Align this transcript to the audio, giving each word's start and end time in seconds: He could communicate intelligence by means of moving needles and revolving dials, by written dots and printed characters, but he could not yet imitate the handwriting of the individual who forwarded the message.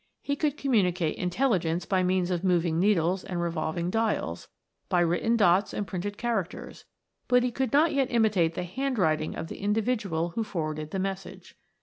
He 0.23 0.35
could 0.35 0.57
communicate 0.57 1.15
intelligence 1.17 1.85
by 1.85 2.01
means 2.01 2.31
of 2.31 2.43
moving 2.43 2.79
needles 2.79 3.23
and 3.23 3.39
revolving 3.39 3.91
dials, 3.91 4.47
by 4.89 4.99
written 5.01 5.37
dots 5.37 5.75
and 5.75 5.85
printed 5.85 6.17
characters, 6.17 6.85
but 7.27 7.43
he 7.43 7.51
could 7.51 7.71
not 7.71 7.93
yet 7.93 8.07
imitate 8.09 8.55
the 8.55 8.63
handwriting 8.63 9.35
of 9.35 9.45
the 9.47 9.59
individual 9.59 10.29
who 10.29 10.43
forwarded 10.43 10.89
the 10.89 10.97
message. 10.97 11.55